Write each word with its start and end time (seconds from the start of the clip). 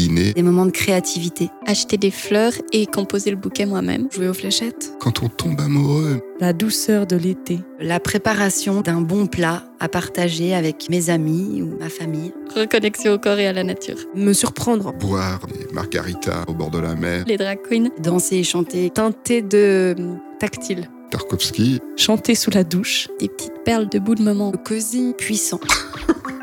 cuisiner. 0.00 0.32
Des 0.32 0.42
moments 0.42 0.66
de 0.66 0.70
créativité. 0.70 1.50
Acheter 1.66 1.96
des 1.96 2.10
fleurs 2.10 2.52
et 2.72 2.86
composer 2.86 3.30
le 3.30 3.36
bouquet 3.36 3.66
moi-même. 3.66 4.08
Jouer 4.10 4.28
aux 4.28 4.34
fléchettes. 4.34 4.92
Quand 5.00 5.22
on 5.22 5.28
tombe 5.28 5.60
amoureux. 5.60 6.20
La 6.40 6.52
douceur 6.52 7.06
de 7.06 7.16
l'été. 7.16 7.60
La 7.78 8.00
préparation 8.00 8.80
d'un 8.80 9.00
bon 9.00 9.26
plat 9.26 9.64
à 9.78 9.88
partager 9.88 10.54
avec 10.54 10.88
mes 10.90 11.10
amis 11.10 11.62
ou 11.62 11.76
ma 11.78 11.88
famille. 11.88 12.32
Reconnexion 12.54 13.12
au 13.14 13.18
corps 13.18 13.38
et 13.38 13.46
à 13.46 13.52
la 13.52 13.64
nature. 13.64 13.98
Me 14.14 14.32
surprendre. 14.32 14.92
Boire 14.94 15.40
des 15.46 15.72
margaritas 15.72 16.44
au 16.48 16.54
bord 16.54 16.70
de 16.70 16.78
la 16.78 16.94
mer. 16.94 17.24
Les 17.26 17.36
drag 17.36 17.58
queens. 17.68 17.90
Danser 18.02 18.36
et 18.36 18.44
chanter. 18.44 18.90
Teinté 18.90 19.42
de 19.42 19.94
tactile. 20.38 20.88
Tarkovsky. 21.10 21.80
Chanter 21.96 22.34
sous 22.34 22.50
la 22.50 22.64
douche. 22.64 23.08
Des 23.18 23.28
petites 23.28 23.64
perles 23.64 23.88
de 23.88 23.98
bout 23.98 24.14
de 24.14 24.22
moment. 24.22 24.52
Cosy. 24.52 25.14
Puissant. 25.18 25.60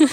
Est-ce 0.00 0.06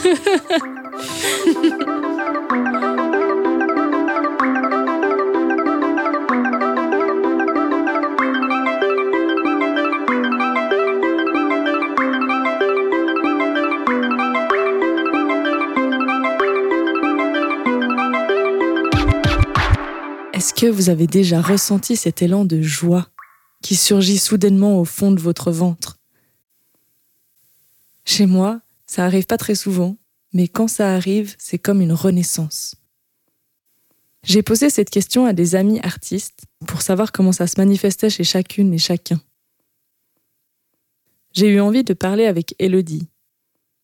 que 20.54 20.66
vous 20.66 20.90
avez 20.90 21.08
déjà 21.08 21.41
ressenti 21.41 21.96
cet 21.96 22.22
élan 22.22 22.44
de 22.44 22.62
joie 22.62 23.08
qui 23.62 23.77
surgit 23.77 24.18
soudainement 24.18 24.80
au 24.82 24.85
fond 24.85 25.12
de 25.12 25.22
votre 25.22 25.52
ventre? 25.52 25.98
Chez 28.04 28.26
moi, 28.26 28.60
ça 28.88 29.05
arrive 29.05 29.26
pas 29.26 29.38
très 29.38 29.55
souvent, 29.55 29.98
mais 30.34 30.48
quand 30.48 30.68
ça 30.68 30.93
arrive, 30.93 31.35
c'est 31.38 31.60
comme 31.60 31.82
une 31.82 31.93
renaissance. 31.93 32.76
J'ai 34.24 34.41
posé 34.41 34.70
cette 34.70 34.90
question 34.90 35.26
à 35.26 35.34
des 35.34 35.55
amis 35.55 35.80
artistes 35.84 36.46
pour 36.66 36.82
savoir 36.82 37.12
comment 37.12 37.32
ça 37.32 37.48
se 37.48 37.60
manifestait 37.60 38.10
chez 38.10 38.24
chacune 38.24 38.74
et 38.74 38.77
chacun. 38.77 39.21
J'ai 41.34 41.49
eu 41.49 41.60
envie 41.60 41.84
de 41.84 41.93
parler 41.93 42.26
avec 42.26 42.55
Elodie. 42.60 43.08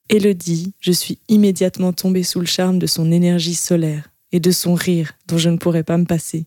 Elodie, 0.09 0.74
je 0.80 0.92
suis 0.92 1.20
immédiatement 1.30 1.94
tombée 1.94 2.24
sous 2.24 2.40
le 2.40 2.46
charme 2.46 2.80
de 2.80 2.88
son 2.88 3.12
énergie 3.12 3.56
solaire 3.56 4.09
et 4.31 4.40
de 4.40 4.52
son 4.52 4.74
rire 4.74 5.14
dont 5.28 5.38
je 5.38 5.50
ne 5.50 5.58
pourrais 5.58 5.84
pas 5.84 5.98
me 5.98 6.06
passer. 6.06 6.46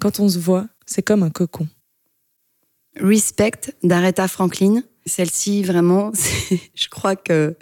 Quand 0.00 0.20
on 0.20 0.28
se 0.28 0.38
voit, 0.38 0.68
c'est 0.86 1.02
comme 1.02 1.22
un 1.22 1.30
cocon. 1.30 1.66
Respect 2.96 3.74
d'Aretha 3.82 4.28
Franklin. 4.28 4.82
Celle-ci, 5.06 5.62
vraiment, 5.62 6.12
je 6.74 6.88
crois 6.88 7.16
que 7.16 7.56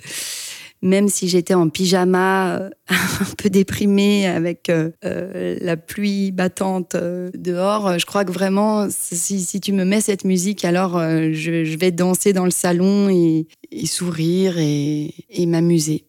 même 0.82 1.08
si 1.08 1.28
j'étais 1.28 1.54
en 1.54 1.68
pyjama, 1.68 2.56
euh, 2.56 2.70
un 2.88 3.34
peu 3.38 3.48
déprimée 3.48 4.26
avec 4.26 4.68
euh, 4.68 4.90
euh, 5.04 5.56
la 5.60 5.76
pluie 5.76 6.32
battante 6.32 6.96
dehors, 7.34 7.98
je 7.98 8.04
crois 8.04 8.24
que 8.24 8.32
vraiment, 8.32 8.88
si, 8.90 9.40
si, 9.40 9.60
tu 9.60 9.72
me 9.72 9.84
mets 9.84 10.00
cette 10.00 10.24
musique, 10.24 10.64
alors 10.64 10.98
je, 10.98 11.76
vais 11.76 11.92
danser 11.92 12.32
dans 12.32 12.44
le 12.44 12.50
salon 12.50 13.08
et, 13.08 13.46
sourire 13.86 14.56
et 14.58 15.46
m'amuser. 15.46 16.04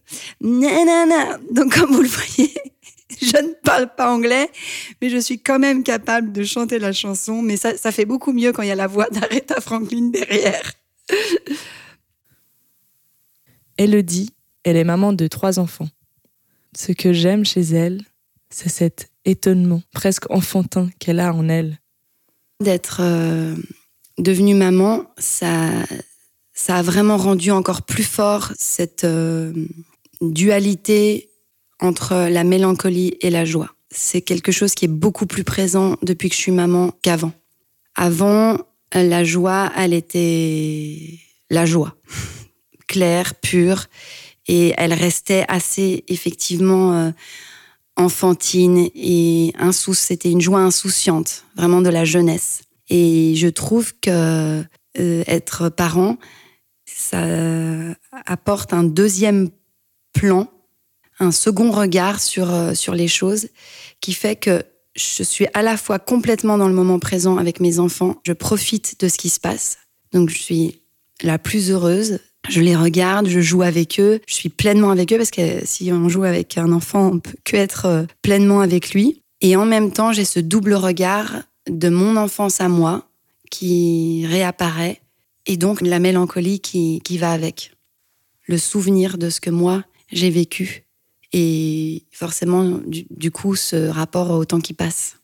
Donc, 0.41 1.73
comme 1.75 1.91
vous 1.91 2.03
le 2.03 2.09
voyez, 2.09 2.53
je 3.23 3.39
ne 3.39 3.55
parle 3.65 3.95
pas 3.95 4.13
anglais, 4.13 4.51
mais 5.01 5.09
je 5.09 5.17
suis 5.17 5.39
quand 5.39 5.59
même 5.59 5.85
capable 5.85 6.33
de 6.33 6.45
chanter 6.45 6.79
la 6.79 6.93
chanson. 6.93 7.41
Mais 7.41 7.57
ça, 7.57 7.79
ça 7.79 7.93
fait 7.93 8.05
beaucoup 8.05 8.33
mieux 8.33 8.53
quand 8.53 8.61
il 8.63 8.69
y 8.69 8.73
a 8.73 8.77
la 8.77 8.87
voix 8.87 9.09
d'Aretha 9.11 9.61
Franklin 9.63 10.11
derrière. 10.11 10.73
Elodie, 13.79 14.31
elle 14.65 14.77
est 14.77 14.85
maman 14.85 15.15
de 15.15 15.27
trois 15.29 15.59
enfants. 15.59 15.89
Ce 16.77 16.93
que 16.93 17.15
j'aime 17.15 17.47
chez 17.47 17.63
elle, 17.63 18.03
c'est 18.51 18.69
cet 18.69 19.11
étonnement 19.25 19.83
presque 19.93 20.31
enfantin 20.31 20.91
qu'elle 20.99 21.21
a 21.21 21.33
en 21.33 21.49
elle. 21.49 21.79
D'être 22.61 23.01
euh, 23.01 23.57
devenue 24.19 24.55
maman, 24.55 25.05
ça, 25.19 25.71
ça 26.53 26.77
a 26.77 26.83
vraiment 26.83 27.17
rendu 27.17 27.51
encore 27.51 27.83
plus 27.83 28.05
fort 28.05 28.53
cette 28.59 29.05
euh, 29.05 29.53
dualité 30.21 31.31
entre 31.81 32.29
la 32.29 32.45
mélancolie 32.45 33.17
et 33.21 33.31
la 33.31 33.45
joie. 33.45 33.75
C'est 33.91 34.23
quelque 34.23 34.53
chose 34.53 34.75
qui 34.75 34.87
est 34.87 34.89
beaucoup 34.89 35.27
plus 35.27 35.45
présent 35.45 35.97
depuis 36.03 36.29
que 36.29 36.35
je 36.35 36.41
suis 36.41 36.53
maman 36.53 36.93
qu'avant. 37.03 37.33
Avant, 37.95 38.59
la 38.95 39.25
joie, 39.25 39.73
elle 39.77 39.93
était 39.93 41.19
la 41.51 41.67
joie, 41.67 41.97
claire, 42.87 43.35
pure, 43.35 43.87
et 44.49 44.75
elle 44.77 44.93
restait 44.93 45.45
assez 45.49 46.05
effectivement 46.09 46.95
euh, 46.95 47.11
enfantine 47.97 48.89
et 48.95 49.53
insouciante. 49.59 50.07
C'était 50.07 50.31
une 50.31 50.41
joie 50.41 50.61
insouciante, 50.61 51.45
vraiment 51.57 51.83
de 51.83 51.91
la 51.91 52.05
jeunesse. 52.05 52.63
Et 52.89 53.35
je 53.37 53.49
trouve 53.49 53.95
que 54.01 54.63
euh, 54.99 55.25
être 55.27 55.69
parent, 55.69 56.19
ça 56.85 57.25
apporte 58.27 58.73
un 58.73 58.85
deuxième 58.85 59.51
plan 60.13 60.49
un 61.23 61.31
second 61.31 61.71
regard 61.71 62.21
sur, 62.21 62.53
euh, 62.53 62.75
sur 62.75 62.95
les 62.95 63.09
choses 63.09 63.49
qui 64.01 64.13
fait 64.13 64.37
que 64.37 64.63
je 64.95 65.23
suis 65.23 65.47
à 65.55 65.63
la 65.63 65.77
fois 65.77 65.99
complètement 65.99 66.59
dans 66.59 66.69
le 66.69 66.75
moment 66.75 66.99
présent 66.99 67.39
avec 67.39 67.61
mes 67.61 67.79
enfants, 67.79 68.17
je 68.27 68.33
profite 68.33 69.01
de 69.01 69.09
ce 69.09 69.17
qui 69.17 69.31
se 69.31 69.41
passe, 69.41 69.79
donc 70.13 70.29
je 70.29 70.39
suis 70.39 70.83
la 71.23 71.39
plus 71.39 71.71
heureuse, 71.71 72.19
je 72.49 72.61
les 72.61 72.77
regarde, 72.77 73.29
je 73.29 73.41
joue 73.41 73.63
avec 73.63 73.99
eux, 74.01 74.21
je 74.27 74.35
suis 74.35 74.49
pleinement 74.49 74.91
avec 74.91 75.13
eux 75.13 75.17
parce 75.17 75.31
que 75.31 75.65
si 75.65 75.91
on 75.93 76.09
joue 76.09 76.25
avec 76.25 76.59
un 76.59 76.73
enfant, 76.73 77.13
on 77.15 77.21
peut 77.21 77.37
que 77.45 77.57
être 77.57 77.87
euh, 77.87 78.05
pleinement 78.21 78.61
avec 78.61 78.93
lui. 78.93 79.23
Et 79.41 79.57
en 79.57 79.65
même 79.65 79.93
temps, 79.93 80.13
j'ai 80.13 80.25
ce 80.25 80.41
double 80.41 80.75
regard 80.75 81.43
de 81.73 81.89
mon 81.89 82.17
enfance 82.17 82.61
à 82.61 82.69
moi 82.69 83.09
qui 83.51 84.25
réapparaît 84.27 85.01
et 85.47 85.57
donc 85.57 85.81
la 85.81 85.99
mélancolie 85.99 86.61
qui, 86.61 87.01
qui 87.03 87.19
va 87.19 87.33
avec. 87.33 87.73
Le 88.47 88.59
souvenir 88.59 89.19
de 89.19 89.31
ce 89.31 89.41
que 89.41 89.51
moi 89.51 89.85
j'ai 90.11 90.31
vécu 90.31 90.85
et 91.33 92.05
forcément, 92.11 92.81
du, 92.87 93.31
coup, 93.31 93.57
ce 93.57 93.89
rapport 93.89 94.31
au 94.31 94.45
temps 94.45 94.61
qui 94.61 94.75
passe. 94.75 95.17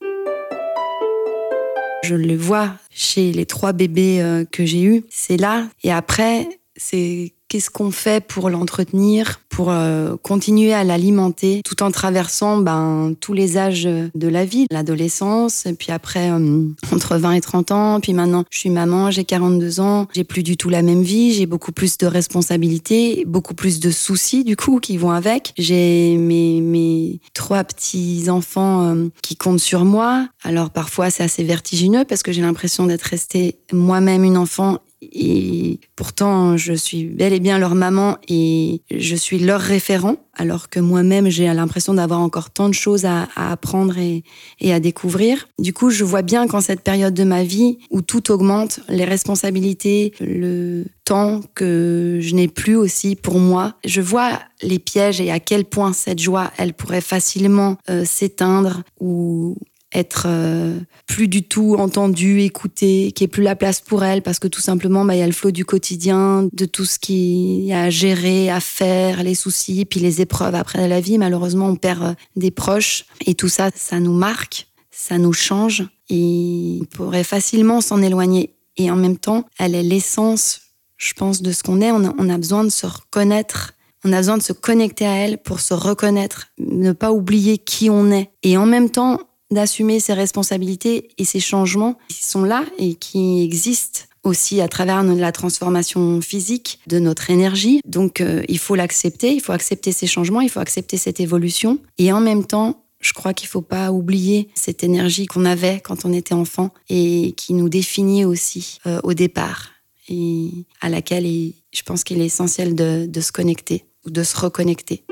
Je 2.04 2.14
le 2.14 2.36
vois 2.36 2.72
chez 2.90 3.32
les 3.32 3.44
trois 3.44 3.72
bébés 3.72 4.22
euh, 4.22 4.44
que 4.44 4.64
j'ai 4.64 4.82
eus, 4.82 5.04
c'est 5.10 5.36
là. 5.36 5.68
Et 5.82 5.92
après, 5.92 6.48
c'est 6.76 7.34
qu'est-ce 7.48 7.70
qu'on 7.70 7.90
fait 7.90 8.24
pour 8.24 8.48
l'entretenir, 8.48 9.40
pour 9.58 9.72
euh, 9.72 10.14
continuer 10.22 10.72
à 10.72 10.84
l'alimenter, 10.84 11.62
tout 11.64 11.82
en 11.82 11.90
traversant 11.90 12.58
ben, 12.58 13.16
tous 13.20 13.32
les 13.32 13.58
âges 13.58 13.88
de 14.14 14.28
la 14.28 14.44
vie, 14.44 14.66
l'adolescence, 14.70 15.66
puis 15.80 15.90
après 15.90 16.30
euh, 16.30 16.68
entre 16.92 17.16
20 17.16 17.32
et 17.32 17.40
30 17.40 17.72
ans, 17.72 17.98
puis 18.00 18.12
maintenant 18.12 18.44
je 18.50 18.58
suis 18.60 18.70
maman, 18.70 19.10
j'ai 19.10 19.24
42 19.24 19.80
ans, 19.80 20.06
j'ai 20.14 20.22
plus 20.22 20.44
du 20.44 20.56
tout 20.56 20.68
la 20.68 20.82
même 20.82 21.02
vie, 21.02 21.32
j'ai 21.32 21.46
beaucoup 21.46 21.72
plus 21.72 21.98
de 21.98 22.06
responsabilités, 22.06 23.24
beaucoup 23.26 23.54
plus 23.54 23.80
de 23.80 23.90
soucis 23.90 24.44
du 24.44 24.54
coup 24.54 24.78
qui 24.78 24.96
vont 24.96 25.10
avec. 25.10 25.54
J'ai 25.58 26.16
mes, 26.16 26.60
mes 26.60 27.18
trois 27.34 27.64
petits 27.64 28.30
enfants 28.30 28.84
euh, 28.84 29.08
qui 29.22 29.34
comptent 29.34 29.58
sur 29.58 29.84
moi. 29.84 30.28
Alors 30.44 30.70
parfois 30.70 31.10
c'est 31.10 31.24
assez 31.24 31.42
vertigineux 31.42 32.04
parce 32.04 32.22
que 32.22 32.30
j'ai 32.30 32.42
l'impression 32.42 32.86
d'être 32.86 33.02
restée 33.02 33.58
moi-même 33.72 34.22
une 34.22 34.36
enfant 34.36 34.78
et 35.00 35.78
pourtant, 35.94 36.56
je 36.56 36.72
suis 36.72 37.04
bel 37.04 37.32
et 37.32 37.40
bien 37.40 37.58
leur 37.58 37.74
maman 37.74 38.16
et 38.28 38.82
je 38.90 39.14
suis 39.14 39.38
leur 39.38 39.60
référent, 39.60 40.16
alors 40.34 40.68
que 40.68 40.80
moi-même, 40.80 41.28
j'ai 41.28 41.46
l'impression 41.46 41.94
d'avoir 41.94 42.20
encore 42.20 42.50
tant 42.50 42.68
de 42.68 42.74
choses 42.74 43.04
à, 43.04 43.28
apprendre 43.36 43.96
et, 43.98 44.24
à 44.72 44.80
découvrir. 44.80 45.48
Du 45.58 45.72
coup, 45.72 45.90
je 45.90 46.02
vois 46.02 46.22
bien 46.22 46.48
qu'en 46.48 46.60
cette 46.60 46.82
période 46.82 47.14
de 47.14 47.24
ma 47.24 47.44
vie 47.44 47.78
où 47.90 48.02
tout 48.02 48.32
augmente, 48.32 48.80
les 48.88 49.04
responsabilités, 49.04 50.12
le 50.20 50.84
temps 51.04 51.40
que 51.54 52.18
je 52.20 52.34
n'ai 52.34 52.48
plus 52.48 52.74
aussi 52.74 53.14
pour 53.14 53.38
moi, 53.38 53.74
je 53.84 54.00
vois 54.00 54.40
les 54.62 54.80
pièges 54.80 55.20
et 55.20 55.30
à 55.30 55.38
quel 55.38 55.64
point 55.64 55.92
cette 55.92 56.18
joie, 56.18 56.50
elle 56.58 56.74
pourrait 56.74 57.00
facilement 57.00 57.76
euh, 57.88 58.04
s'éteindre 58.04 58.82
ou 59.00 59.56
être 59.92 60.24
euh, 60.26 60.78
plus 61.06 61.28
du 61.28 61.42
tout 61.42 61.76
entendue, 61.78 62.42
écoutée, 62.42 63.12
qui 63.12 63.24
est 63.24 63.28
plus 63.28 63.42
la 63.42 63.56
place 63.56 63.80
pour 63.80 64.04
elle 64.04 64.22
parce 64.22 64.38
que 64.38 64.48
tout 64.48 64.60
simplement 64.60 65.04
bah, 65.04 65.14
il 65.14 65.18
y 65.18 65.22
a 65.22 65.26
le 65.26 65.32
flot 65.32 65.50
du 65.50 65.64
quotidien, 65.64 66.48
de 66.52 66.64
tout 66.66 66.84
ce 66.84 66.98
qu'il 66.98 67.60
y 67.60 67.72
a 67.72 67.84
à 67.84 67.90
gérer, 67.90 68.50
à 68.50 68.60
faire, 68.60 69.22
les 69.22 69.34
soucis, 69.34 69.84
puis 69.84 70.00
les 70.00 70.20
épreuves 70.20 70.54
après 70.54 70.86
la 70.88 71.00
vie. 71.00 71.18
Malheureusement, 71.18 71.68
on 71.68 71.76
perd 71.76 72.02
euh, 72.02 72.14
des 72.36 72.50
proches 72.50 73.06
et 73.24 73.34
tout 73.34 73.48
ça, 73.48 73.70
ça 73.74 74.00
nous 74.00 74.14
marque, 74.14 74.68
ça 74.90 75.18
nous 75.18 75.32
change 75.32 75.84
et 76.10 76.78
on 76.82 76.84
pourrait 76.84 77.24
facilement 77.24 77.80
s'en 77.80 78.02
éloigner. 78.02 78.54
Et 78.76 78.90
en 78.90 78.96
même 78.96 79.16
temps, 79.16 79.44
elle 79.58 79.74
est 79.74 79.82
l'essence, 79.82 80.60
je 80.96 81.12
pense, 81.14 81.42
de 81.42 81.50
ce 81.50 81.62
qu'on 81.62 81.80
est. 81.80 81.90
On 81.90 82.04
a, 82.04 82.14
on 82.18 82.28
a 82.28 82.36
besoin 82.36 82.64
de 82.64 82.70
se 82.70 82.86
reconnaître 82.86 83.74
on 84.04 84.12
a 84.12 84.18
besoin 84.18 84.38
de 84.38 84.42
se 84.42 84.52
connecter 84.52 85.06
à 85.06 85.14
elle 85.14 85.38
pour 85.38 85.60
se 85.60 85.74
reconnaître, 85.74 86.48
ne 86.58 86.92
pas 86.92 87.12
oublier 87.12 87.58
qui 87.58 87.90
on 87.90 88.10
est. 88.10 88.30
Et 88.42 88.56
en 88.56 88.66
même 88.66 88.90
temps, 88.90 89.18
d'assumer 89.50 90.00
ses 90.00 90.12
responsabilités 90.12 91.08
et 91.18 91.24
ses 91.24 91.40
changements 91.40 91.98
qui 92.08 92.24
sont 92.24 92.44
là 92.44 92.64
et 92.78 92.94
qui 92.94 93.42
existent 93.42 94.00
aussi 94.24 94.60
à 94.60 94.68
travers 94.68 95.02
la 95.02 95.32
transformation 95.32 96.20
physique 96.20 96.80
de 96.86 96.98
notre 96.98 97.30
énergie. 97.30 97.80
Donc 97.86 98.20
euh, 98.20 98.42
il 98.48 98.58
faut 98.58 98.74
l'accepter, 98.74 99.32
il 99.32 99.40
faut 99.40 99.52
accepter 99.52 99.92
ces 99.92 100.06
changements, 100.06 100.40
il 100.40 100.50
faut 100.50 100.60
accepter 100.60 100.96
cette 100.96 101.20
évolution. 101.20 101.78
Et 101.98 102.12
en 102.12 102.20
même 102.20 102.44
temps, 102.44 102.84
je 103.00 103.12
crois 103.12 103.32
qu'il 103.32 103.46
ne 103.46 103.50
faut 103.50 103.62
pas 103.62 103.92
oublier 103.92 104.48
cette 104.54 104.82
énergie 104.82 105.26
qu'on 105.26 105.44
avait 105.44 105.80
quand 105.80 106.04
on 106.04 106.12
était 106.12 106.34
enfant 106.34 106.70
et 106.88 107.32
qui 107.36 107.54
nous 107.54 107.68
définit 107.68 108.24
aussi 108.24 108.78
euh, 108.86 109.00
au 109.04 109.14
départ 109.14 109.70
et 110.08 110.50
à 110.80 110.88
laquelle 110.88 111.24
je 111.24 111.82
pense 111.82 112.02
qu'il 112.02 112.20
est 112.20 112.26
essentiel 112.26 112.74
de, 112.74 113.06
de 113.06 113.20
se 113.20 113.30
connecter 113.30 113.84
ou 114.06 114.10
de 114.10 114.22
se 114.22 114.36
reconnecter 114.36 115.04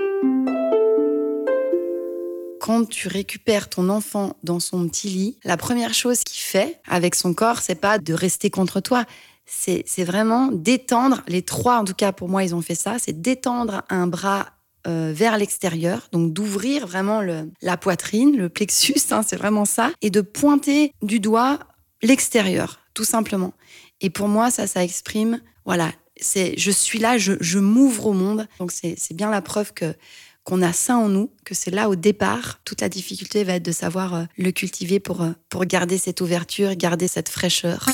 quand 2.67 2.89
tu 2.89 3.07
récupères 3.07 3.69
ton 3.69 3.89
enfant 3.89 4.37
dans 4.43 4.59
son 4.59 4.89
petit 4.89 5.09
lit, 5.09 5.39
la 5.45 5.57
première 5.57 5.95
chose 5.95 6.25
qu'il 6.25 6.43
fait 6.43 6.81
avec 6.89 7.15
son 7.15 7.33
corps, 7.33 7.61
c'est 7.61 7.77
pas 7.77 8.01
de 8.01 8.13
rester 8.13 8.51
contre 8.51 8.81
toi. 8.81 9.05
C'est 9.45 9.85
vraiment 10.03 10.49
d'étendre, 10.51 11.23
les 11.29 11.43
trois 11.43 11.79
en 11.79 11.85
tout 11.85 11.95
cas 11.95 12.11
pour 12.11 12.29
moi 12.29 12.43
ils 12.43 12.57
ont 12.57 12.63
fait 12.63 12.75
ça, 12.75 12.97
c'est 12.99 13.23
d'étendre 13.23 13.85
un 13.89 14.09
bras 14.09 14.47
euh, 14.89 15.13
vers 15.15 15.39
l'extérieur, 15.39 16.09
donc 16.11 16.33
d'ouvrir 16.33 16.89
vraiment 16.89 17.21
la 17.63 17.77
poitrine, 17.77 18.37
le 18.37 18.49
plexus, 18.49 18.95
hein, 19.13 19.23
c'est 19.25 19.37
vraiment 19.37 19.65
ça, 19.65 19.93
et 20.03 20.11
de 20.11 20.21
pointer 20.21 20.93
du 21.03 21.21
doigt 21.21 21.61
l'extérieur, 22.03 22.81
tout 22.95 23.05
simplement. 23.05 23.55
Et 24.01 24.11
pour 24.11 24.27
moi, 24.27 24.51
ça, 24.51 24.67
ça 24.67 24.83
exprime, 24.83 25.41
voilà, 25.65 25.93
c'est 26.21 26.55
je 26.59 26.71
suis 26.71 26.99
là, 26.99 27.19
je, 27.19 27.35
je 27.41 27.59
m'ouvre 27.59 28.07
au 28.07 28.13
monde. 28.13 28.49
Donc 28.59 28.73
c'est 28.73 29.15
bien 29.15 29.31
la 29.31 29.43
preuve 29.43 29.73
que 29.73 29.95
qu'on 30.47 30.63
a 30.63 30.73
ça 30.73 30.97
en 30.97 31.09
nous, 31.09 31.29
que 31.45 31.55
c'est 31.55 31.73
là 31.73 31.91
au 31.91 31.97
départ. 31.97 32.61
Toute 32.65 32.81
la 32.81 32.89
difficulté 32.89 33.43
va 33.43 33.55
être 33.55 33.65
de 33.65 33.73
savoir 33.73 34.15
euh, 34.15 34.25
le 34.39 34.53
cultiver 34.53 35.01
pour, 35.01 35.23
euh, 35.23 35.33
pour 35.49 35.65
garder 35.65 35.99
cette 35.99 36.21
ouverture, 36.21 36.77
garder 36.77 37.09
cette 37.09 37.29
fraîcheur. 37.29 37.89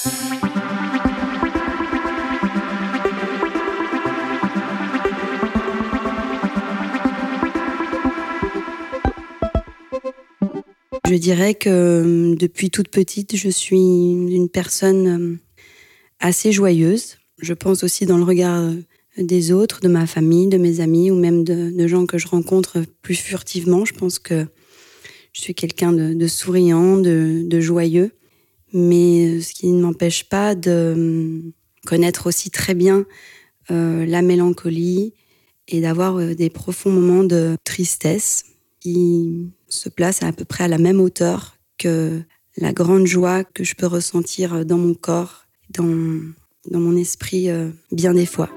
Je 11.09 11.15
dirais 11.15 11.55
que 11.55 11.71
euh, 11.71 12.37
depuis 12.37 12.71
toute 12.71 12.89
petite, 12.89 13.35
je 13.35 13.49
suis 13.49 13.79
une 13.79 14.51
personne 14.51 15.39
assez 16.21 16.53
joyeuse. 16.53 17.17
Je 17.39 17.55
pense 17.55 17.83
aussi 17.83 18.05
dans 18.05 18.19
le 18.19 18.25
regard 18.25 18.63
des 19.19 19.53
autres, 19.53 19.81
de 19.81 19.89
ma 19.89 20.07
famille, 20.07 20.49
de 20.49 20.59
mes 20.59 20.81
amis 20.81 21.11
ou 21.11 21.15
même 21.15 21.45
de, 21.45 21.87
gens 21.87 22.07
que 22.07 22.19
je 22.19 22.29
rencontre 22.29 22.83
plus 23.03 23.15
furtivement. 23.15 23.85
Je 23.85 23.93
pense 23.93 24.19
que 24.19 24.47
je 25.33 25.41
suis 25.41 25.55
quelqu'un 25.55 25.93
de, 25.93 26.27
souriant, 26.27 26.97
de, 26.97 27.61
joyeux, 27.61 28.13
mais 28.73 29.41
ce 29.41 29.53
qui 29.53 29.69
ne 29.69 29.83
m'empêche 29.83 30.25
pas 30.25 30.55
de 30.55 30.93
hum, 30.95 31.53
connaître 31.87 32.27
aussi 32.27 32.51
très 32.51 32.75
bien 32.75 33.05
euh, 33.71 34.07
la 34.07 34.23
mélancolie 34.23 35.15
et 35.69 35.81
d'avoir 35.81 36.17
euh, 36.17 36.35
des 36.35 36.51
profonds 36.51 36.91
moments 36.91 37.25
de 37.25 37.57
tristesse 37.65 38.45
qui 38.81 39.51
se 39.69 39.89
placent 39.89 40.23
à 40.23 40.33
peu 40.33 40.45
près 40.45 40.65
à 40.65 40.69
la 40.69 40.79
même 40.79 41.01
hauteur 41.01 41.57
que 41.79 42.21
la 42.57 42.73
grande 42.73 43.07
joie 43.07 43.45
que 43.45 43.65
je 43.65 43.75
peux 43.75 43.87
ressentir 43.87 44.67
dans 44.67 44.79
mon 44.79 44.95
corps, 44.95 45.47
dans, 45.71 46.21
dans 46.71 46.81
mon 46.81 46.97
esprit 46.97 47.49
euh, 47.49 47.71
bien 47.91 48.15
des 48.15 48.27
fois. 48.27 48.51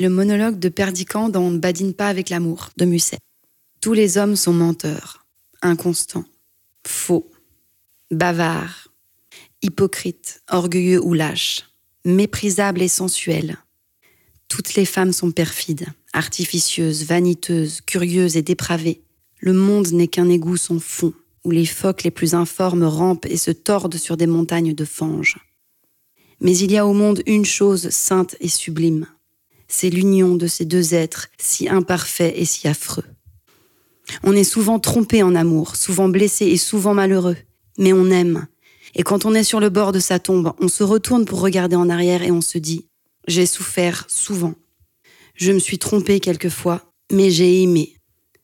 Le 0.00 0.08
monologue 0.08 0.58
de 0.58 0.70
Perdican 0.70 1.28
dans 1.28 1.50
Badine 1.50 1.92
pas 1.92 2.08
avec 2.08 2.30
l'amour 2.30 2.70
de 2.78 2.86
Musset. 2.86 3.18
Tous 3.82 3.92
les 3.92 4.16
hommes 4.16 4.34
sont 4.34 4.54
menteurs, 4.54 5.26
inconstants, 5.60 6.24
faux, 6.86 7.30
bavards, 8.10 8.88
hypocrites, 9.60 10.40
orgueilleux 10.50 11.04
ou 11.04 11.12
lâches, 11.12 11.68
méprisables 12.06 12.80
et 12.80 12.88
sensuels. 12.88 13.58
Toutes 14.48 14.72
les 14.72 14.86
femmes 14.86 15.12
sont 15.12 15.32
perfides, 15.32 15.88
artificieuses, 16.14 17.04
vaniteuses, 17.04 17.82
curieuses 17.82 18.38
et 18.38 18.42
dépravées. 18.42 19.02
Le 19.40 19.52
monde 19.52 19.92
n'est 19.92 20.08
qu'un 20.08 20.30
égout 20.30 20.56
sans 20.56 20.80
fond, 20.80 21.12
où 21.44 21.50
les 21.50 21.66
phoques 21.66 22.04
les 22.04 22.10
plus 22.10 22.32
informes 22.32 22.84
rampent 22.84 23.26
et 23.26 23.36
se 23.36 23.50
tordent 23.50 23.98
sur 23.98 24.16
des 24.16 24.26
montagnes 24.26 24.74
de 24.74 24.84
fange. 24.86 25.36
Mais 26.40 26.56
il 26.56 26.72
y 26.72 26.78
a 26.78 26.86
au 26.86 26.94
monde 26.94 27.22
une 27.26 27.44
chose 27.44 27.90
sainte 27.90 28.34
et 28.40 28.48
sublime, 28.48 29.06
c'est 29.70 29.88
l'union 29.88 30.34
de 30.34 30.46
ces 30.46 30.64
deux 30.64 30.94
êtres 30.94 31.28
si 31.38 31.68
imparfaits 31.68 32.34
et 32.36 32.44
si 32.44 32.68
affreux. 32.68 33.04
On 34.24 34.34
est 34.34 34.44
souvent 34.44 34.78
trompé 34.78 35.22
en 35.22 35.34
amour, 35.34 35.76
souvent 35.76 36.08
blessé 36.08 36.46
et 36.46 36.56
souvent 36.56 36.92
malheureux, 36.92 37.36
mais 37.78 37.92
on 37.92 38.10
aime. 38.10 38.46
Et 38.96 39.04
quand 39.04 39.24
on 39.24 39.34
est 39.34 39.44
sur 39.44 39.60
le 39.60 39.70
bord 39.70 39.92
de 39.92 40.00
sa 40.00 40.18
tombe, 40.18 40.52
on 40.58 40.68
se 40.68 40.82
retourne 40.82 41.24
pour 41.24 41.40
regarder 41.40 41.76
en 41.76 41.88
arrière 41.88 42.22
et 42.22 42.32
on 42.32 42.40
se 42.40 42.58
dit 42.58 42.88
J'ai 43.28 43.46
souffert 43.46 44.04
souvent. 44.08 44.54
Je 45.36 45.52
me 45.52 45.60
suis 45.60 45.78
trompé 45.78 46.18
quelquefois, 46.18 46.92
mais 47.12 47.30
j'ai 47.30 47.62
aimé. 47.62 47.96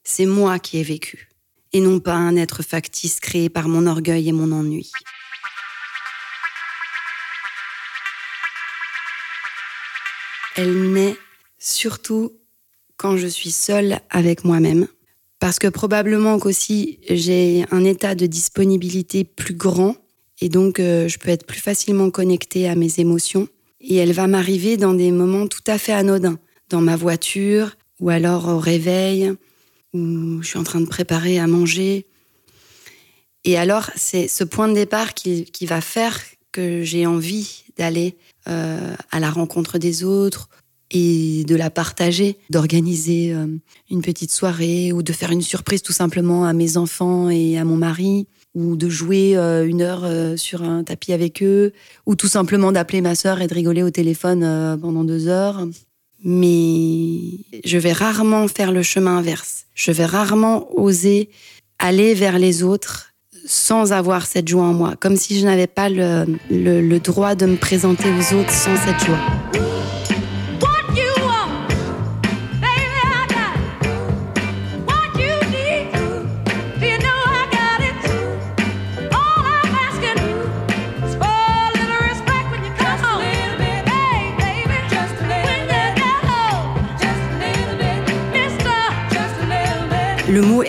C'est 0.04 0.26
moi 0.26 0.60
qui 0.60 0.78
ai 0.78 0.84
vécu, 0.84 1.28
et 1.72 1.80
non 1.80 1.98
pas 1.98 2.14
un 2.14 2.36
être 2.36 2.62
factice 2.62 3.18
créé 3.18 3.48
par 3.48 3.66
mon 3.66 3.88
orgueil 3.88 4.28
et 4.28 4.32
mon 4.32 4.52
ennui. 4.52 4.92
Elle 10.56 10.92
naît 10.92 11.16
surtout 11.58 12.32
quand 12.96 13.16
je 13.16 13.26
suis 13.26 13.50
seule 13.50 14.00
avec 14.10 14.44
moi-même. 14.44 14.86
Parce 15.38 15.58
que 15.58 15.68
probablement 15.68 16.38
qu'aussi 16.38 16.98
j'ai 17.08 17.66
un 17.70 17.84
état 17.84 18.14
de 18.14 18.26
disponibilité 18.26 19.24
plus 19.24 19.54
grand 19.54 19.96
et 20.40 20.48
donc 20.48 20.80
euh, 20.80 21.08
je 21.08 21.18
peux 21.18 21.28
être 21.28 21.46
plus 21.46 21.60
facilement 21.60 22.10
connectée 22.10 22.68
à 22.68 22.74
mes 22.74 22.98
émotions. 22.98 23.48
Et 23.80 23.96
elle 23.96 24.12
va 24.12 24.26
m'arriver 24.26 24.76
dans 24.76 24.94
des 24.94 25.12
moments 25.12 25.46
tout 25.46 25.62
à 25.66 25.78
fait 25.78 25.92
anodins, 25.92 26.38
dans 26.70 26.80
ma 26.80 26.96
voiture 26.96 27.76
ou 28.00 28.08
alors 28.08 28.48
au 28.48 28.58
réveil, 28.58 29.32
où 29.92 30.42
je 30.42 30.48
suis 30.48 30.58
en 30.58 30.64
train 30.64 30.80
de 30.80 30.86
préparer 30.86 31.38
à 31.38 31.46
manger. 31.46 32.06
Et 33.44 33.56
alors 33.58 33.90
c'est 33.94 34.26
ce 34.26 34.42
point 34.42 34.68
de 34.68 34.74
départ 34.74 35.14
qui, 35.14 35.44
qui 35.44 35.66
va 35.66 35.80
faire 35.80 36.18
que 36.50 36.82
j'ai 36.82 37.06
envie 37.06 37.64
d'aller 37.76 38.16
euh, 38.48 38.94
à 39.10 39.20
la 39.20 39.30
rencontre 39.30 39.78
des 39.78 40.04
autres 40.04 40.48
et 40.90 41.44
de 41.44 41.56
la 41.56 41.68
partager, 41.70 42.38
d'organiser 42.50 43.32
euh, 43.32 43.46
une 43.90 44.02
petite 44.02 44.30
soirée 44.30 44.92
ou 44.92 45.02
de 45.02 45.12
faire 45.12 45.32
une 45.32 45.42
surprise 45.42 45.82
tout 45.82 45.92
simplement 45.92 46.44
à 46.44 46.52
mes 46.52 46.76
enfants 46.76 47.28
et 47.28 47.58
à 47.58 47.64
mon 47.64 47.76
mari 47.76 48.26
ou 48.54 48.76
de 48.76 48.88
jouer 48.88 49.36
euh, 49.36 49.66
une 49.66 49.82
heure 49.82 50.38
sur 50.38 50.62
un 50.62 50.84
tapis 50.84 51.12
avec 51.12 51.42
eux 51.42 51.72
ou 52.06 52.14
tout 52.14 52.28
simplement 52.28 52.72
d'appeler 52.72 53.00
ma 53.00 53.14
sœur 53.14 53.40
et 53.40 53.48
de 53.48 53.54
rigoler 53.54 53.82
au 53.82 53.90
téléphone 53.90 54.78
pendant 54.80 55.04
deux 55.04 55.28
heures. 55.28 55.66
Mais 56.24 57.18
je 57.64 57.78
vais 57.78 57.92
rarement 57.92 58.48
faire 58.48 58.72
le 58.72 58.82
chemin 58.82 59.18
inverse. 59.18 59.66
Je 59.74 59.92
vais 59.92 60.06
rarement 60.06 60.68
oser 60.78 61.30
aller 61.78 62.14
vers 62.14 62.38
les 62.38 62.62
autres 62.62 63.12
sans 63.46 63.92
avoir 63.92 64.26
cette 64.26 64.48
joie 64.48 64.64
en 64.64 64.72
moi, 64.72 64.94
comme 64.98 65.16
si 65.16 65.38
je 65.38 65.46
n'avais 65.46 65.66
pas 65.66 65.88
le, 65.88 66.26
le, 66.50 66.98
droit 66.98 67.34
de 67.34 67.46
me 67.46 67.56
présenter 67.56 68.08
aux 68.10 68.34
autres 68.34 68.50
sans 68.50 68.76
cette 68.76 69.04
joie. 69.06 69.65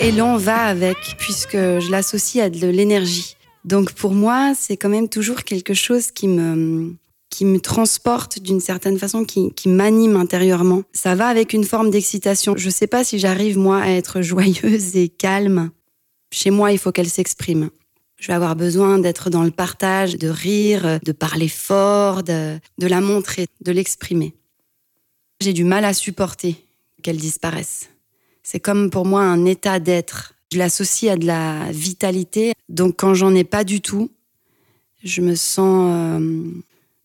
Élan 0.00 0.36
va 0.36 0.62
avec, 0.64 0.96
puisque 1.18 1.56
je 1.56 1.90
l'associe 1.90 2.44
à 2.44 2.50
de 2.50 2.66
l'énergie. 2.66 3.36
Donc 3.64 3.92
pour 3.92 4.12
moi, 4.12 4.52
c'est 4.58 4.76
quand 4.76 4.88
même 4.88 5.08
toujours 5.08 5.42
quelque 5.44 5.74
chose 5.74 6.10
qui 6.10 6.28
me, 6.28 6.94
qui 7.30 7.44
me 7.44 7.60
transporte 7.60 8.38
d'une 8.38 8.60
certaine 8.60 8.98
façon, 8.98 9.24
qui, 9.24 9.52
qui 9.52 9.68
m'anime 9.68 10.16
intérieurement. 10.16 10.82
Ça 10.92 11.14
va 11.14 11.28
avec 11.28 11.52
une 11.52 11.64
forme 11.64 11.90
d'excitation. 11.90 12.56
Je 12.56 12.66
ne 12.66 12.72
sais 12.72 12.86
pas 12.86 13.04
si 13.04 13.18
j'arrive, 13.18 13.58
moi, 13.58 13.80
à 13.80 13.90
être 13.90 14.22
joyeuse 14.22 14.96
et 14.96 15.08
calme. 15.08 15.70
Chez 16.32 16.50
moi, 16.50 16.72
il 16.72 16.78
faut 16.78 16.92
qu'elle 16.92 17.08
s'exprime. 17.08 17.70
Je 18.18 18.28
vais 18.28 18.34
avoir 18.34 18.56
besoin 18.56 18.98
d'être 18.98 19.30
dans 19.30 19.44
le 19.44 19.50
partage, 19.50 20.16
de 20.16 20.28
rire, 20.28 20.98
de 21.04 21.12
parler 21.12 21.48
fort, 21.48 22.22
de, 22.22 22.58
de 22.78 22.86
la 22.86 23.00
montrer, 23.00 23.46
de 23.60 23.72
l'exprimer. 23.72 24.34
J'ai 25.40 25.52
du 25.52 25.62
mal 25.62 25.84
à 25.84 25.94
supporter 25.94 26.56
qu'elle 27.02 27.16
disparaisse. 27.16 27.88
C'est 28.50 28.60
comme 28.60 28.88
pour 28.88 29.04
moi 29.04 29.20
un 29.20 29.44
état 29.44 29.78
d'être. 29.78 30.32
Je 30.50 30.56
l'associe 30.56 31.12
à 31.12 31.18
de 31.18 31.26
la 31.26 31.70
vitalité. 31.70 32.54
Donc 32.70 32.94
quand 32.96 33.12
j'en 33.12 33.34
ai 33.34 33.44
pas 33.44 33.62
du 33.62 33.82
tout, 33.82 34.10
je 35.04 35.20
me 35.20 35.34
sens 35.34 35.92
euh, 35.94 36.44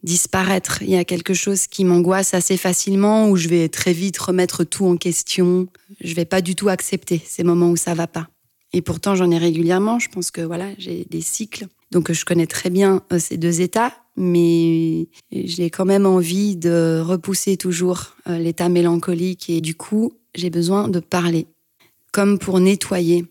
disparaître. 0.04 0.82
Il 0.84 0.90
y 0.90 0.96
a 0.96 1.04
quelque 1.04 1.34
chose 1.34 1.68
qui 1.68 1.84
m'angoisse 1.84 2.34
assez 2.34 2.56
facilement, 2.56 3.30
où 3.30 3.36
je 3.36 3.50
vais 3.50 3.68
très 3.68 3.92
vite 3.92 4.18
remettre 4.20 4.64
tout 4.64 4.86
en 4.86 4.96
question. 4.96 5.68
Je 6.00 6.16
vais 6.16 6.24
pas 6.24 6.40
du 6.40 6.56
tout 6.56 6.70
accepter 6.70 7.22
ces 7.26 7.44
moments 7.44 7.72
où 7.72 7.76
ça 7.76 7.94
va 7.94 8.08
pas. 8.08 8.30
Et 8.72 8.82
pourtant, 8.82 9.14
j'en 9.14 9.30
ai 9.30 9.38
régulièrement. 9.38 10.00
Je 10.00 10.08
pense 10.08 10.32
que 10.32 10.40
voilà, 10.40 10.70
j'ai 10.78 11.06
des 11.10 11.20
cycles. 11.20 11.68
Donc, 11.92 12.10
je 12.10 12.24
connais 12.24 12.48
très 12.48 12.70
bien 12.70 13.02
euh, 13.12 13.20
ces 13.20 13.36
deux 13.36 13.60
états, 13.60 13.92
mais 14.16 15.08
j'ai 15.32 15.70
quand 15.70 15.86
même 15.86 16.06
envie 16.06 16.56
de 16.56 17.02
repousser 17.04 17.58
toujours 17.58 18.16
euh, 18.28 18.38
l'état 18.38 18.70
mélancolique. 18.70 19.50
Et 19.50 19.62
du 19.62 19.76
coup, 19.76 20.14
j'ai 20.36 20.50
besoin 20.50 20.88
de 20.88 21.00
parler, 21.00 21.48
comme 22.12 22.40
pour 22.40 22.60
nettoyer 22.60 23.26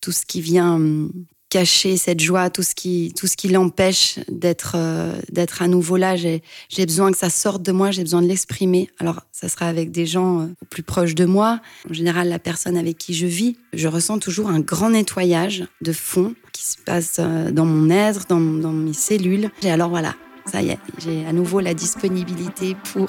tout 0.00 0.12
ce 0.12 0.24
qui 0.24 0.40
vient 0.40 0.74
hum, 0.74 1.12
cacher 1.50 1.96
cette 1.96 2.20
joie, 2.20 2.50
tout 2.50 2.62
ce 2.62 2.74
qui, 2.74 3.14
tout 3.16 3.26
ce 3.26 3.36
qui 3.36 3.48
l'empêche 3.48 4.20
d'être, 4.28 4.74
euh, 4.76 5.18
d'être 5.32 5.62
à 5.62 5.66
nouveau 5.66 5.96
là. 5.96 6.14
J'ai, 6.14 6.42
besoin 6.86 7.10
que 7.10 7.18
ça 7.18 7.30
sorte 7.30 7.62
de 7.62 7.72
moi, 7.72 7.90
j'ai 7.90 8.02
besoin 8.02 8.22
de 8.22 8.28
l'exprimer. 8.28 8.90
Alors, 8.98 9.22
ça 9.32 9.48
sera 9.48 9.66
avec 9.66 9.90
des 9.90 10.06
gens 10.06 10.42
euh, 10.42 10.46
plus 10.70 10.84
proches 10.84 11.16
de 11.16 11.24
moi. 11.24 11.60
En 11.90 11.94
général, 11.94 12.28
la 12.28 12.38
personne 12.38 12.76
avec 12.76 12.96
qui 12.98 13.14
je 13.14 13.26
vis, 13.26 13.56
je 13.72 13.88
ressens 13.88 14.20
toujours 14.20 14.50
un 14.50 14.60
grand 14.60 14.90
nettoyage 14.90 15.64
de 15.80 15.92
fond 15.92 16.34
qui 16.52 16.64
se 16.64 16.76
passe 16.76 17.18
dans 17.18 17.64
mon 17.64 17.90
être, 17.90 18.26
dans, 18.28 18.40
dans 18.40 18.72
mes 18.72 18.92
cellules. 18.92 19.50
Et 19.62 19.70
alors 19.70 19.88
voilà, 19.90 20.14
ça 20.50 20.62
y 20.62 20.70
est, 20.70 20.78
j'ai 20.98 21.26
à 21.26 21.32
nouveau 21.32 21.60
la 21.60 21.74
disponibilité 21.74 22.74
pour 22.94 23.06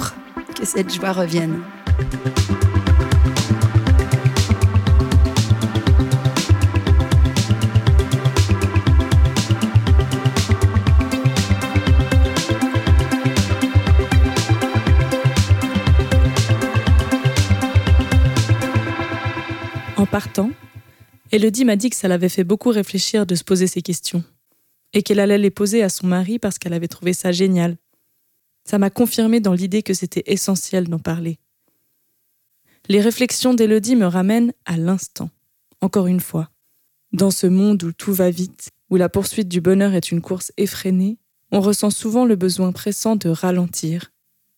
que 0.55 0.65
cette 0.65 0.93
joie 0.93 1.13
revienne. 1.13 1.61
En 19.95 20.05
partant, 20.05 20.49
Elodie 21.31 21.63
m'a 21.63 21.75
dit 21.75 21.89
que 21.89 21.95
ça 21.95 22.07
l'avait 22.07 22.29
fait 22.29 22.43
beaucoup 22.43 22.69
réfléchir 22.69 23.25
de 23.25 23.35
se 23.35 23.43
poser 23.43 23.67
ces 23.67 23.81
questions, 23.81 24.23
et 24.93 25.03
qu'elle 25.03 25.19
allait 25.19 25.37
les 25.37 25.51
poser 25.51 25.83
à 25.83 25.89
son 25.89 26.07
mari 26.07 26.39
parce 26.39 26.57
qu'elle 26.57 26.73
avait 26.73 26.87
trouvé 26.87 27.13
ça 27.13 27.31
génial. 27.31 27.77
Ça 28.63 28.77
m'a 28.77 28.89
confirmé 28.89 29.39
dans 29.39 29.53
l'idée 29.53 29.83
que 29.83 29.93
c'était 29.93 30.23
essentiel 30.25 30.87
d'en 30.87 30.99
parler. 30.99 31.39
Les 32.87 33.01
réflexions 33.01 33.53
d'Elodie 33.53 33.95
me 33.95 34.05
ramènent 34.05 34.53
à 34.65 34.77
l'instant, 34.77 35.29
encore 35.81 36.07
une 36.07 36.19
fois. 36.19 36.49
Dans 37.11 37.31
ce 37.31 37.47
monde 37.47 37.83
où 37.83 37.91
tout 37.91 38.13
va 38.13 38.29
vite, 38.29 38.69
où 38.89 38.95
la 38.95 39.09
poursuite 39.09 39.47
du 39.47 39.61
bonheur 39.61 39.93
est 39.93 40.11
une 40.11 40.21
course 40.21 40.51
effrénée, 40.57 41.17
on 41.51 41.61
ressent 41.61 41.89
souvent 41.89 42.25
le 42.25 42.35
besoin 42.35 42.71
pressant 42.71 43.15
de 43.15 43.29
ralentir, 43.29 44.11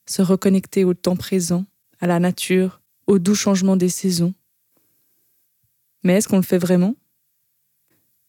se 0.06 0.22
reconnecter 0.22 0.84
au 0.84 0.94
temps 0.94 1.16
présent, 1.16 1.66
à 2.00 2.08
la 2.08 2.20
nature, 2.20 2.82
au 3.08 3.20
doux 3.20 3.36
changement 3.36 3.78
des 3.78 3.90
saisons. 3.90 4.34
Mais 6.04 6.14
est-ce 6.14 6.28
qu'on 6.28 6.38
le 6.38 6.44
fait 6.44 6.58
vraiment? 6.58 6.96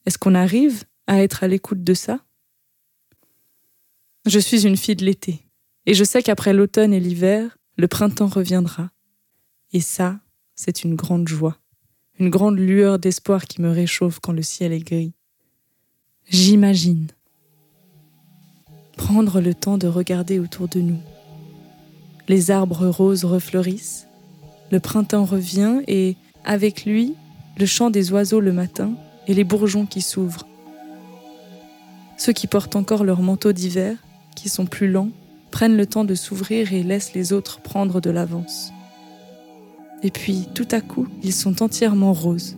Est-ce 0.06 0.18
qu'on 0.18 0.34
arrive? 0.34 0.84
À 1.06 1.22
être 1.22 1.44
à 1.44 1.48
l'écoute 1.48 1.82
de 1.82 1.94
ça 1.94 2.20
Je 4.26 4.38
suis 4.38 4.66
une 4.66 4.76
fille 4.76 4.96
de 4.96 5.04
l'été, 5.04 5.46
et 5.86 5.94
je 5.94 6.04
sais 6.04 6.22
qu'après 6.22 6.52
l'automne 6.52 6.92
et 6.92 7.00
l'hiver, 7.00 7.58
le 7.76 7.88
printemps 7.88 8.28
reviendra. 8.28 8.90
Et 9.72 9.80
ça, 9.80 10.20
c'est 10.54 10.84
une 10.84 10.94
grande 10.94 11.28
joie, 11.28 11.58
une 12.18 12.30
grande 12.30 12.58
lueur 12.58 12.98
d'espoir 12.98 13.46
qui 13.46 13.62
me 13.62 13.70
réchauffe 13.70 14.20
quand 14.20 14.32
le 14.32 14.42
ciel 14.42 14.72
est 14.72 14.80
gris. 14.80 15.14
J'imagine 16.28 17.08
prendre 18.96 19.40
le 19.40 19.54
temps 19.54 19.78
de 19.78 19.88
regarder 19.88 20.38
autour 20.38 20.68
de 20.68 20.80
nous. 20.80 21.00
Les 22.28 22.50
arbres 22.50 22.86
roses 22.86 23.24
refleurissent, 23.24 24.06
le 24.70 24.80
printemps 24.80 25.24
revient 25.24 25.80
et, 25.88 26.16
avec 26.44 26.84
lui, 26.84 27.14
le 27.58 27.66
chant 27.66 27.90
des 27.90 28.12
oiseaux 28.12 28.40
le 28.40 28.52
matin 28.52 28.94
et 29.26 29.34
les 29.34 29.44
bourgeons 29.44 29.86
qui 29.86 30.00
s'ouvrent. 30.00 30.46
Ceux 32.24 32.32
qui 32.32 32.46
portent 32.46 32.76
encore 32.76 33.02
leurs 33.02 33.20
manteaux 33.20 33.50
d'hiver, 33.50 33.96
qui 34.36 34.48
sont 34.48 34.64
plus 34.64 34.88
lents, 34.88 35.08
prennent 35.50 35.76
le 35.76 35.86
temps 35.86 36.04
de 36.04 36.14
s'ouvrir 36.14 36.72
et 36.72 36.84
laissent 36.84 37.14
les 37.14 37.32
autres 37.32 37.60
prendre 37.60 38.00
de 38.00 38.10
l'avance. 38.10 38.72
Et 40.04 40.12
puis, 40.12 40.46
tout 40.54 40.68
à 40.70 40.80
coup, 40.80 41.08
ils 41.24 41.32
sont 41.32 41.64
entièrement 41.64 42.12
roses. 42.12 42.56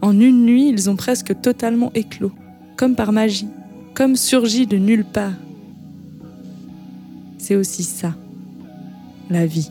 En 0.00 0.18
une 0.18 0.46
nuit, 0.46 0.70
ils 0.70 0.88
ont 0.88 0.96
presque 0.96 1.38
totalement 1.42 1.92
éclos, 1.92 2.32
comme 2.78 2.96
par 2.96 3.12
magie, 3.12 3.50
comme 3.92 4.16
surgis 4.16 4.66
de 4.66 4.78
nulle 4.78 5.04
part. 5.04 5.34
C'est 7.36 7.56
aussi 7.56 7.82
ça, 7.82 8.14
la 9.28 9.44
vie. 9.44 9.70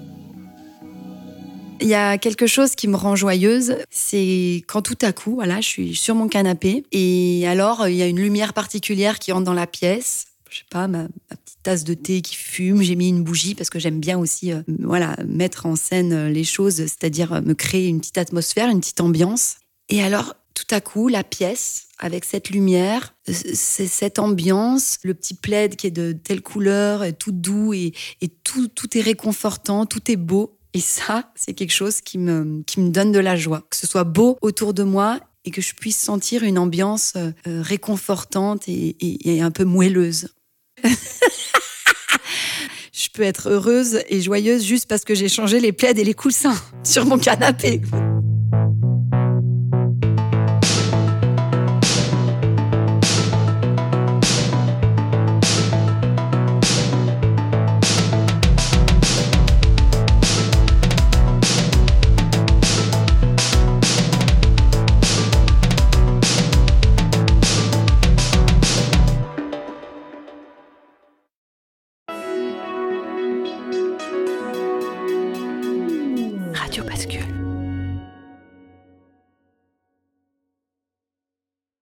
Il 1.84 1.90
y 1.90 1.96
a 1.96 2.18
quelque 2.18 2.48
chose 2.48 2.76
qui 2.76 2.88
me 2.88 2.96
rend 2.96 3.18
joyeuse, 3.18 3.76
c'est 3.92 4.64
quand 4.68 4.82
tout 4.82 4.98
à 5.02 5.12
coup, 5.12 5.36
voilà, 5.36 5.60
je 5.60 5.68
suis 5.68 5.96
sur 5.96 6.16
mon 6.16 6.30
canapé 6.30 6.86
et 6.94 7.46
alors 7.46 7.90
il 7.90 7.96
y 7.96 8.02
a 8.02 8.08
une 8.08 8.22
lumière 8.22 8.54
particulière 8.54 9.20
qui 9.20 9.34
entre 9.34 9.44
dans 9.44 9.54
la 9.54 9.68
pièce. 9.68 10.28
Je 10.50 10.60
sais 10.60 10.66
pas, 10.70 10.88
ma, 10.88 11.10
petite 11.28 11.62
tasse 11.62 11.84
de 11.84 11.94
thé 11.94 12.22
qui 12.22 12.38
fume, 12.38 12.82
j'ai 12.82 12.96
mis 12.96 13.10
une 13.10 13.22
bougie 13.22 13.54
parce 13.54 13.70
que 13.70 13.80
j'aime 13.80 14.00
bien 14.00 14.18
aussi, 14.18 14.54
euh, 14.54 14.62
voilà, 14.80 15.18
mettre 15.28 15.66
en 15.66 15.76
scène 15.76 16.28
les 16.28 16.46
choses, 16.46 16.76
c'est-à-dire 16.76 17.42
me 17.42 17.54
créer 17.54 17.90
une 17.90 18.00
petite 18.00 18.18
atmosphère, 18.18 18.70
une 18.70 18.80
petite 18.80 19.02
ambiance. 19.02 19.58
Et 19.90 20.02
alors, 20.02 20.36
tout 20.54 20.74
à 20.74 20.80
coup, 20.80 21.10
la 21.10 21.26
pièce, 21.26 21.88
avec 22.00 22.24
cette 22.24 22.50
lumière, 22.50 23.14
cette 23.28 24.20
ambiance, 24.20 25.00
le 25.04 25.14
petit 25.14 25.34
plaid 25.34 25.76
qui 25.76 25.88
est 25.88 25.92
de 25.92 26.14
telle 26.14 26.42
couleur, 26.42 27.04
tout 27.20 27.34
doux 27.34 27.74
et, 27.74 27.92
et 28.22 28.30
tout, 28.30 28.70
tout 28.70 28.98
est 28.98 29.02
réconfortant, 29.02 29.86
tout 29.86 30.10
est 30.10 30.16
beau. 30.16 30.58
Et 30.74 30.80
ça, 30.80 31.32
c'est 31.36 31.54
quelque 31.54 31.74
chose 31.74 32.02
qui 32.02 32.18
me, 32.18 32.64
qui 32.64 32.80
me 32.80 32.90
donne 32.90 33.12
de 33.12 33.20
la 33.20 33.36
joie. 33.36 33.64
Que 33.70 33.76
ce 33.76 33.86
soit 33.86 34.04
beau 34.04 34.38
autour 34.42 34.74
de 34.74 34.84
moi 34.84 35.20
et 35.46 35.52
que 35.52 35.62
je 35.62 35.76
puisse 35.76 35.98
sentir 35.98 36.44
une 36.44 36.58
ambiance 36.58 37.14
euh, 37.16 37.32
réconfortante 37.46 38.68
et, 38.68 38.96
et, 39.00 39.36
et 39.36 39.42
un 39.42 39.52
peu 39.52 39.66
moelleuse. 39.66 40.30
je 40.84 40.90
peux 43.14 43.24
être 43.24 43.50
heureuse 43.50 44.00
et 44.08 44.22
joyeuse 44.22 44.64
juste 44.64 44.88
parce 44.88 45.04
que 45.04 45.14
j'ai 45.14 45.30
changé 45.30 45.60
les 45.60 45.74
plaids 45.74 46.00
et 46.00 46.04
les 46.04 46.14
coussins 46.14 46.56
sur 46.84 47.06
mon 47.06 47.18
canapé. 47.18 47.82